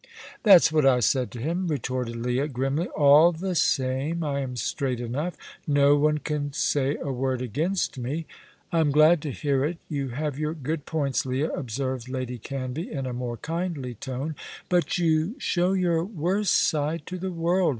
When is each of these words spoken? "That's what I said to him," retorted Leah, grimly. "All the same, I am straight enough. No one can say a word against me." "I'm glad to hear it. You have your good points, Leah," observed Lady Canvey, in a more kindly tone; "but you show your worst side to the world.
"That's 0.41 0.71
what 0.71 0.83
I 0.83 0.99
said 0.99 1.29
to 1.29 1.39
him," 1.39 1.67
retorted 1.67 2.15
Leah, 2.15 2.47
grimly. 2.47 2.87
"All 2.87 3.31
the 3.31 3.53
same, 3.53 4.23
I 4.23 4.39
am 4.39 4.55
straight 4.55 4.99
enough. 4.99 5.37
No 5.67 5.95
one 5.95 6.17
can 6.17 6.53
say 6.53 6.95
a 6.99 7.11
word 7.11 7.39
against 7.39 7.99
me." 7.99 8.25
"I'm 8.71 8.89
glad 8.89 9.21
to 9.21 9.29
hear 9.29 9.63
it. 9.63 9.77
You 9.89 10.07
have 10.07 10.39
your 10.39 10.55
good 10.55 10.87
points, 10.87 11.23
Leah," 11.23 11.51
observed 11.51 12.09
Lady 12.09 12.39
Canvey, 12.39 12.89
in 12.89 13.05
a 13.05 13.13
more 13.13 13.37
kindly 13.37 13.93
tone; 13.93 14.33
"but 14.69 14.97
you 14.97 15.35
show 15.37 15.73
your 15.73 16.03
worst 16.03 16.55
side 16.55 17.03
to 17.05 17.19
the 17.19 17.31
world. 17.31 17.69